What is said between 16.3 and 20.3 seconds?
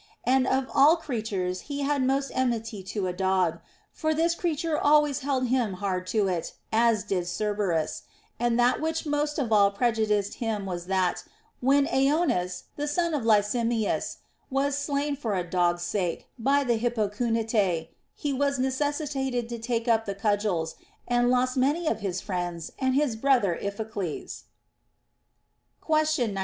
by the Hippocoontidae, he was necessitated to take up the